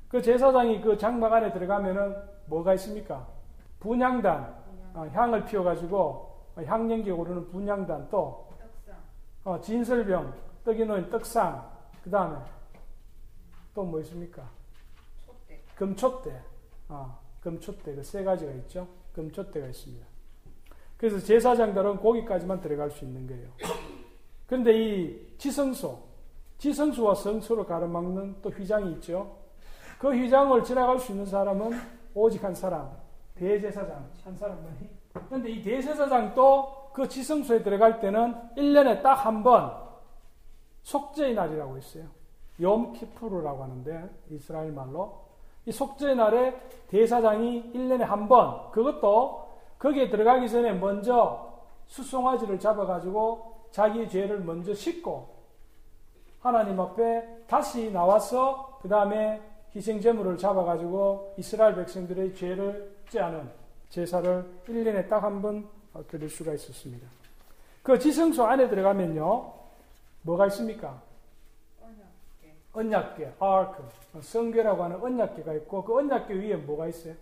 [0.09, 2.16] 그 제사장이 그 장막 안에 들어가면은
[2.47, 3.25] 뭐가 있습니까?
[3.79, 4.55] 분향단,
[4.95, 8.49] 어, 향을 피워가지고 향연기 오르는 분향단 또
[9.45, 10.33] 어, 진설병,
[10.64, 11.71] 떡이 놓인 떡상,
[12.03, 12.37] 그 다음에
[13.75, 14.42] 또 뭐 있습니까?
[15.25, 15.61] 촛대.
[15.77, 16.40] 금촛대,
[16.88, 18.87] 어, 금촛대 그 세 가지가 있죠.
[19.14, 20.07] 금촛대가 있습니다.
[20.96, 23.49] 그래서 제사장들은 거기까지만 들어갈 수 있는 거예요.
[24.46, 25.99] 그런데 이 지성소,
[26.59, 29.37] 지성소와 성소를 가로막는 또 휘장이 있죠.
[29.99, 31.70] 그 휘장을 지나갈 수 있는 사람은
[32.14, 32.90] 오직 한 사람,
[33.35, 34.88] 대제사장 한 사람만이.
[35.29, 39.72] 그런데 이 대제사장도 그 지성소에 들어갈 때는 1년에 딱 한 번
[40.83, 42.05] 속죄의 날이라고 있어요.
[42.61, 45.26] 염키푸르라고 하는데 이스라엘 말로
[45.66, 46.55] 이 속죄의 날에
[46.88, 49.46] 대사장이 1년에 한 번 그것도
[49.79, 51.52] 거기에 들어가기 전에 먼저
[51.87, 55.29] 수송아지를 잡아가지고 자기 죄를 먼저 씻고
[56.40, 59.42] 하나님 앞에 다시 나와서 그 다음에
[59.74, 63.50] 희생제물을 잡아가지고 이스라엘 백성들의 죄를 째하는
[63.90, 65.68] 제사를 1년에 딱 한 번
[66.09, 67.07] 드릴 수가 있었습니다.
[67.83, 69.52] 그 지성소 안에 들어가면요,
[70.22, 71.00] 뭐가 있습니까?
[72.72, 73.82] 언약계, 아크,
[74.20, 77.14] 성계라고 하는 언약계가 있고 그 언약계 위에 뭐가 있어요?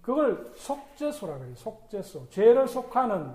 [0.00, 1.54] 그걸 속죄소라고 해요.
[1.54, 2.28] 속죄소.
[2.30, 3.34] 죄를 속하는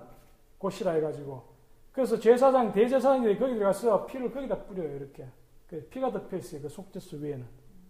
[0.58, 1.44] 곳이라 해가지고.
[1.92, 4.96] 그래서 제사장, 대제사장들이 거기 들어가서 피를 거기다 뿌려요.
[4.96, 5.28] 이렇게.
[5.68, 6.62] 그 피가 덮여 있어요.
[6.62, 7.46] 그 속죄소 위에는.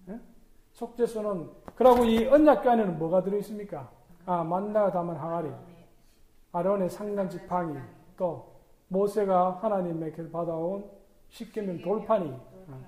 [0.09, 0.19] 예?
[0.73, 3.89] 속죄소는 그러고 이 언약궤 안에는 뭐가 들어 있습니까?
[4.25, 5.51] 아 만나가 담은 항아리,
[6.51, 7.77] 아론의 싹난 지팡이,
[8.15, 8.57] 또
[8.89, 10.89] 모세가 하나님에게 받아온
[11.29, 12.39] 십계명 돌판이 아,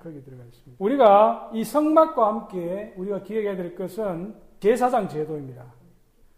[0.02, 0.76] 거기 들어가 있습니다.
[0.84, 5.65] 우리가 이 성막과 함께 우리가 기억해야 될 것은 제사장 제도입니다.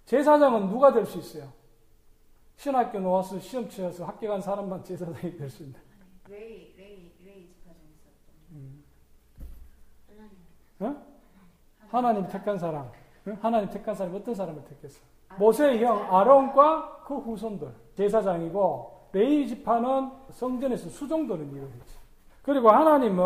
[0.06, 1.51] 제사장은 누가 될 수 있어요?
[2.56, 5.80] 신학교 나와서 시험 치어서 합격한 사람만 제사장이 될 수 있는.
[6.29, 8.32] 레위, 레위, 레위 제사장 있었죠.
[8.51, 8.84] 음.
[10.80, 10.95] 어?
[11.89, 12.91] 하나님 택한 사람.
[13.41, 14.99] 하나님 택한 사람이 어떤 사람을 택했어?
[15.38, 17.73] 모세의 형 아론과 그 후손들.
[17.95, 22.00] 제사장이고 레이 지파는 성전에서 수종도는 일을 했지.
[22.41, 23.23] 그리고 하나님은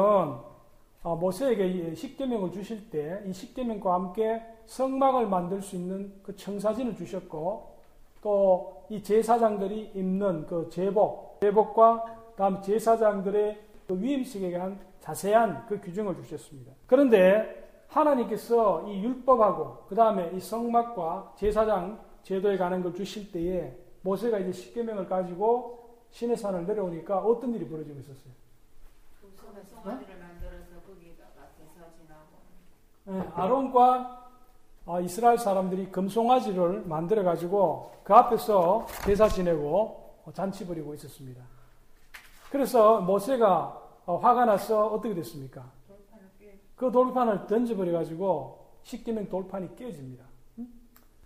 [1.04, 7.76] 어, 모세에게 십계명을 주실 때 이 십계명과 함께 성막을 만들 수 있는 그 청사진을 주셨고
[8.22, 16.16] 또 이 제사장들이 입는 그 제복, 제복과 다음 제사장들의 그 위임식에 대한 자세한 그 규정을
[16.18, 16.72] 주셨습니다.
[16.86, 24.40] 그런데 하나님께서 이 율법하고 그 다음에 이 성막과 제사장 제도에 관한 걸 주실 때에 모세가
[24.40, 28.34] 이제 십계명을 가지고 신의 산을 내려오니까 어떤 일이 벌어지고 있었어요?
[29.64, 32.38] 송아지를 만들어서 거기다가 제사 지나고.
[33.06, 34.26] 네, 아론과
[34.86, 41.44] 어, 이스라엘 사람들이 금송아지를 만들어 가지고 그 앞에서 제사 지내고 잔치 벌이고 있었습니다.
[42.52, 45.64] 그래서 모세가 어, 화가 나서 어떻게 됐습니까?
[46.76, 50.26] 그 돌판을 던져버려 가지고 십계명 돌판이 깨집니다.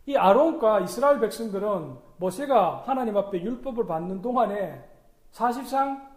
[0.05, 4.83] 이 아론과 이스라엘 백성들은 모세가 하나님 앞에 율법을 받는 동안에
[5.31, 6.09] 사실상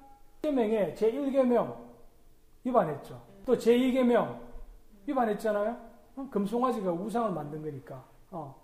[0.42, 1.91] 계명의 제1계명
[2.64, 3.20] 위반했죠.
[3.44, 4.40] 또 제2계명
[5.06, 5.76] 위반했잖아요.
[6.16, 8.04] 어, 금송아지가 우상을 만든 거니까.
[8.30, 8.54] 어.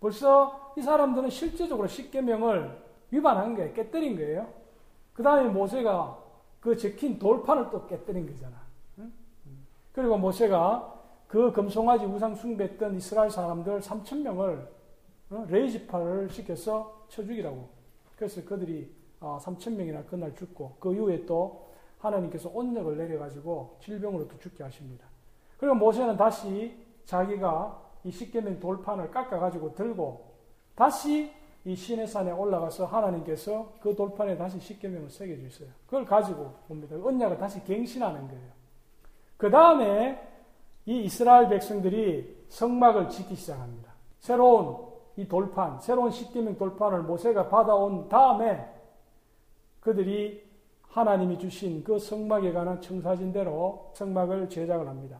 [0.00, 3.72] 벌써 이 사람들은 실제적으로 십계명을 위반한 거예요.
[3.74, 4.48] 깨뜨린 거예요.
[5.12, 6.18] 그 다음에 모세가
[6.60, 8.62] 그 적힌 돌판을 또 깨뜨린 거잖아.
[9.92, 14.68] 그리고 모세가 그 금송아지 우상 숭배했던 이스라엘 사람들 3천 명을
[15.30, 17.68] 어, 레이지파를 시켜서 쳐 죽이라고.
[18.16, 21.71] 그래서 그들이 3천 어, 명이나 그날 죽고 그 이후에 또
[22.02, 25.06] 하나님께서 온력을 내려가지고 질병으로 또 죽게 하십니다.
[25.56, 30.32] 그리고 모세는 다시 자기가 이 십계명 돌판을 깎아가지고 들고
[30.74, 31.32] 다시
[31.64, 35.68] 이 시내산에 올라가서 하나님께서 그 돌판에 다시 십계명을 새겨주셨어요.
[35.86, 36.96] 그걸 가지고 옵니다.
[36.96, 38.50] 언약을 다시 갱신하는 거예요.
[39.36, 40.28] 그 다음에
[40.86, 43.92] 이 이스라엘 백성들이 성막을 짓기 시작합니다.
[44.18, 48.68] 새로운 이 돌판, 새로운 십계명 돌판을 모세가 받아온 다음에
[49.78, 50.42] 그들이
[50.92, 55.18] 하나님이 주신 그 성막에 관한 청사진대로 성막을 제작을 합니다.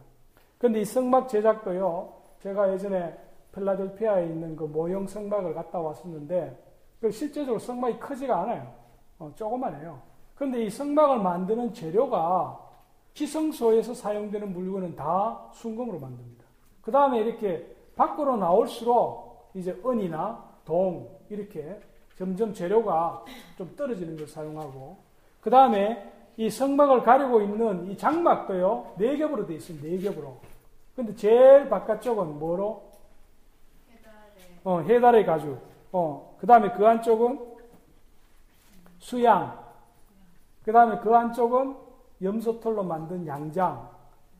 [0.59, 3.17] 그런데 이 성막 제작도요, 제가 예전에
[3.53, 6.57] 필라델피아에 있는 그 모형 성막을 갔다 왔었는데,
[7.01, 8.71] 그 실제적으로 성막이 크지가 않아요.
[9.17, 9.99] 어, 조그만해요.
[10.35, 12.59] 그런데 이 성막을 만드는 재료가
[13.15, 16.45] 지성소에서 사용되는 물건은 다 순금으로 만듭니다.
[16.81, 21.79] 그 다음에 이렇게 밖으로 나올수록 이제 은이나 동 이렇게
[22.15, 23.25] 점점 재료가
[23.57, 24.97] 좀 떨어지는 걸 사용하고
[25.43, 29.87] 그 다음에 이 성막을 가리고 있는 이 장막도요 네 겹으로 되어 있습니다.
[29.87, 30.37] 네 겹으로.
[30.95, 32.83] 근데 제일 바깥쪽은 뭐로?
[33.91, 35.59] 해달의, 어, 해달의 가죽.
[35.91, 37.39] 어, 그 다음에 그 안쪽은
[38.99, 39.61] 수양.
[40.63, 41.75] 그 다음에 그 안쪽은
[42.21, 43.89] 염소털로 만든 양장.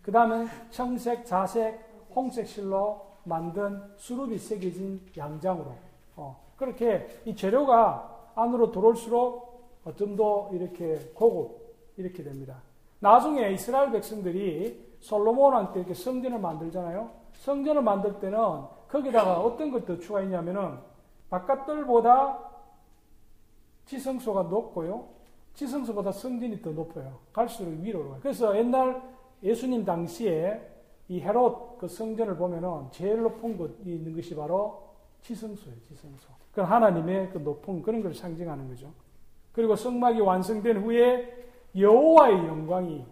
[0.02, 1.80] 그 다음에 청색, 자색,
[2.16, 5.76] 홍색 실로 만든 수룹이 새겨진 양장으로.
[6.16, 9.53] 어, 그렇게 이 재료가 안으로 들어올수록
[9.96, 12.62] 좀 더 이렇게 고급, 이렇게 됩니다.
[13.00, 17.10] 나중에 이스라엘 백성들이 솔로몬한테 이렇게 성전을 만들잖아요.
[17.34, 18.38] 성전을 만들 때는
[18.88, 20.78] 거기다가 어떤 걸 더 추가했냐면은
[21.30, 22.39] 바깥들보다
[23.86, 25.08] 지성소가 높고요.
[25.56, 27.19] 지성소보다 성전이 더 높아요.
[27.34, 28.19] 갈수록 위로 가요.
[28.22, 29.02] 그래서 옛날
[29.43, 30.69] 예수님 당시에
[31.10, 34.84] 이 헤롯 그 성전을 보면은 제일 높은 곳이 있는 것이 바로
[35.22, 36.30] 지성소예요, 지성소.
[36.54, 38.91] 그 하나님의 그 높은 그런 걸 상징하는 거죠.
[39.54, 41.46] 그리고 성막이 완성된 후에
[41.78, 43.06] 여호와의 영광이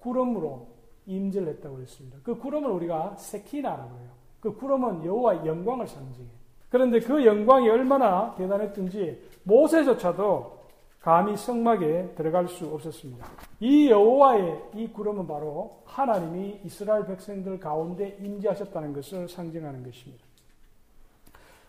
[0.00, 0.66] 구름으로
[1.06, 2.18] 임재를 했다고 했습니다.
[2.22, 4.08] 그 구름을 우리가 세키나라고 해요.
[4.40, 6.40] 그 구름은 여호와의 영광을 상징해요.
[6.70, 10.60] 그런데 그 영광이 얼마나 대단했든지 모세조차도
[11.00, 13.26] 감히 성막에 들어갈 수 없었습니다.
[13.60, 20.24] 이 여호와의 이 구름은 바로 하나님이 이스라엘 백성들 가운데 임재하셨다는 것을 상징하는 것입니다.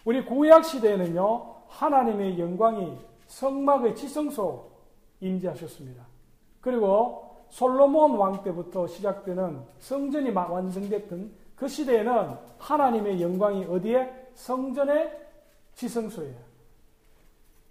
[0.03, 2.97] 우리 구약 시대에는요 하나님의 영광이
[3.31, 4.69] 성막의 지성소
[5.21, 6.05] 임재하셨습니다.
[6.59, 15.19] 그리고 솔로몬 왕 때부터 시작되는 성전이 완성됐던 그 시대에는 하나님의 영광이 어디에 성전의
[15.75, 16.35] 지성소예요.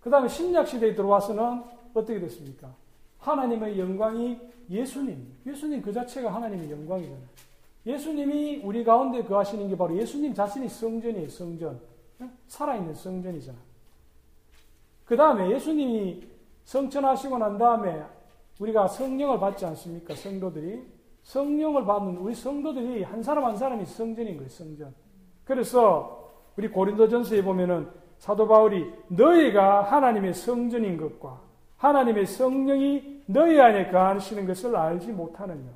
[0.00, 2.74] 그 다음에 신약 시대에 들어와서는 어떻게 됐습니까?
[3.18, 4.38] 하나님의 영광이
[4.70, 7.40] 예수님, 예수님 그 자체가 하나님의 영광이잖아요.
[7.86, 11.80] 예수님이 우리 가운데 거하시는 게 바로 예수님 자신이 성전이에요, 성전.
[12.46, 13.69] 살아있는 성전이잖아.
[15.10, 16.22] 그 다음에 예수님이
[16.62, 18.00] 성천하시고 난 다음에
[18.60, 20.14] 우리가 성령을 받지 않습니까?
[20.14, 20.84] 성도들이.
[21.24, 24.94] 성령을 받는 우리 성도들이 한 사람 한 사람이 성전인 거예요, 성전.
[25.44, 31.40] 그래서 우리 고린도전서에 보면은 사도 바울이 너희가 하나님의 성전인 것과
[31.78, 35.70] 하나님의 성령이 너희 안에 거하시는 것을 알지 못하느냐.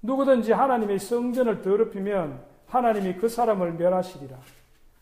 [0.00, 4.38] 누구든지 하나님의 성전을 더럽히면 하나님이 그 사람을 멸하시리라.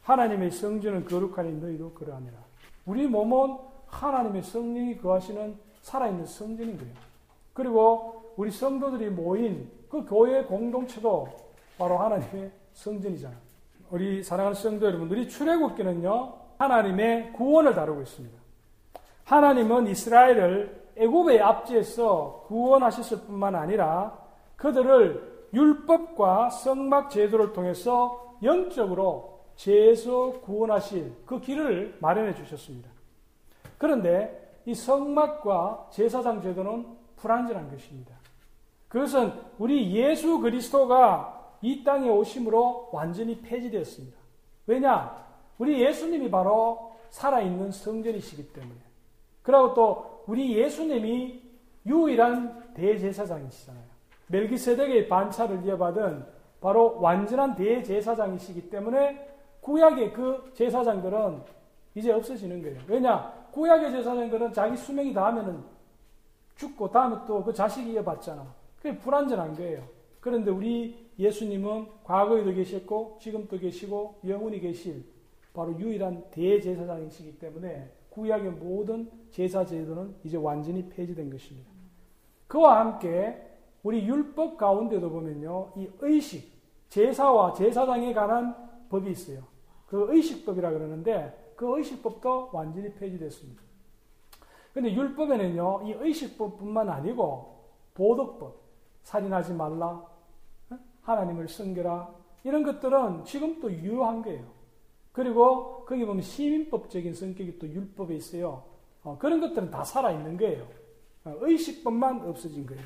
[0.05, 2.48] 하나님의 성전은 거룩하니 너희도 그러하니라.
[2.89, 6.95] 우리 몸은 하나님의 성령이 거하시는 살아있는 성전인 거예요.
[7.53, 11.29] 그리고 우리 성도들이 모인 그 교회 공동체도
[11.77, 13.35] 바로 하나님의 성전이잖아.
[13.91, 18.39] 우리 사랑하는 성도 여러분, 우리 출애굽기는요 하나님의 구원을 다루고 있습니다.
[19.25, 24.19] 하나님은 이스라엘을 애굽의 압지에서 구원하셨을 뿐만 아니라
[24.57, 32.89] 그들을 율법과 성막 제도를 통해서 영적으로 죄에서 구원하실 그 길을 마련해 주셨습니다.
[33.77, 38.15] 그런데 이 성막과 제사장 제도는 불완전한 것입니다.
[38.87, 44.17] 그것은 우리 예수 그리스도가 이 땅에 오심으로 완전히 폐지되었습니다.
[44.67, 45.27] 왜냐?
[45.59, 48.79] 우리 예수님이 바로 살아있는 성전이시기 때문에.
[49.43, 51.43] 그리고 또 우리 예수님이
[51.85, 53.89] 유일한 대제사장이시잖아요.
[54.29, 56.25] 멜기세덱의 반차를 이어받은
[56.61, 59.28] 바로 완전한 대제사장이시기 때문에
[59.61, 61.43] 구약의 그 제사장들은
[61.95, 62.81] 이제 없어지는 거예요.
[62.87, 63.33] 왜냐?
[63.53, 65.63] 구약의 제사장들은 자기 수명이 다하면은
[66.57, 68.55] 죽고 다음에 또 그 자식이 이어받잖아.
[68.77, 69.85] 그게 불완전한 거예요.
[70.21, 75.05] 그런데 우리 예수님은 과거에도 계셨고 지금도 계시고 영원히 계실
[75.53, 81.69] 바로 유일한 대제사장이시기 때문에 구약의 모든 제사 제도는 이제 완전히 폐지된 것입니다.
[82.47, 83.41] 그와 함께
[83.83, 86.51] 우리 율법 가운데도 보면요, 이 의식,
[86.89, 89.43] 제사와 제사장에 관한 법이 있어요.
[89.87, 93.63] 그 의식법이라 그러는데 그 의식법도 완전히 폐지됐습니다.
[94.73, 98.61] 근데 율법에는요, 이 의식법뿐만 아니고 보덕법,
[99.03, 100.05] 살인하지 말라,
[101.03, 104.45] 하나님을 섬겨라, 이런 것들은 지금도 유효한 거예요.
[105.13, 108.65] 그리고 거기 보면 시민법적인 성격이 또 율법에 있어요.
[109.03, 110.67] 어, 그런 것들은 다 살아있는 거예요.
[111.25, 112.85] 어, 의식법만 없어진 거예요.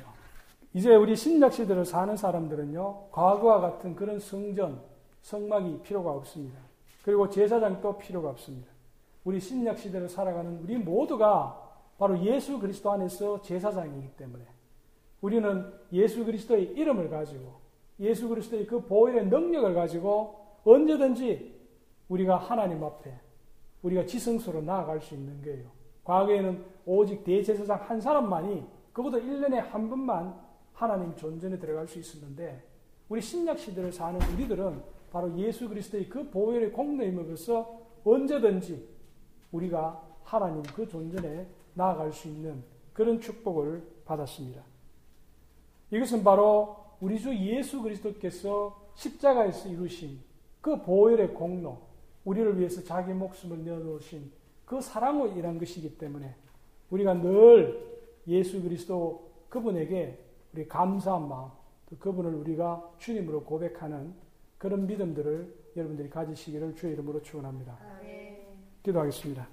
[0.73, 4.81] 이제 우리 신약 시대를 사는 사람들은요, 과거와 같은 그런 성전,
[5.23, 6.59] 성막이 필요가 없습니다.
[7.03, 8.67] 그리고 제사장도 필요가 없습니다.
[9.23, 11.59] 우리 신약 시대를 살아가는 우리 모두가
[11.97, 14.45] 바로 예수 그리스도 안에서 제사장이기 때문에
[15.21, 17.61] 우리는 예수 그리스도의 이름을 가지고
[17.99, 21.53] 예수 그리스도의 그 보혈의 능력을 가지고 언제든지
[22.09, 23.17] 우리가 하나님 앞에
[23.81, 25.69] 우리가 지성소로 나아갈 수 있는 거예요.
[26.03, 30.37] 과거에는 오직 대제사장 한 사람만이 그것도 1년에 한 번만
[30.73, 32.61] 하나님 존전에 들어갈 수 있었는데
[33.07, 34.81] 우리 신약 시대를 사는 우리들은
[35.13, 38.83] 바로 예수 그리스도의 그 보혈의 공로임으로써 언제든지
[39.51, 44.63] 우리가 하나님 그 존전에 나아갈 수 있는 그런 축복을 받았습니다.
[45.91, 50.19] 이것은 바로 우리 주 예수 그리스도께서 십자가에서 이루신
[50.61, 51.77] 그 보혈의 공로,
[52.25, 54.31] 우리를 위해서 자기 목숨을 내어놓으신
[54.65, 56.35] 그 사랑으로 일한 것이기 때문에
[56.89, 60.17] 우리가 늘 예수 그리스도 그분에게
[60.53, 61.49] 우리 감사한 마음,
[61.89, 64.22] 또 그분을 우리가 주님으로 고백하는
[64.63, 67.77] 그런 믿음들을 여러분들이 가지시기를 주의 이름으로 축원합니다.
[68.81, 69.45] 기도하겠습니다.